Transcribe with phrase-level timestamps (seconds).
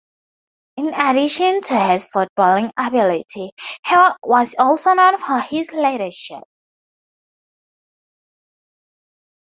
[0.77, 3.51] In addition to his footballing ability,
[3.85, 6.41] he was also known for his leadership.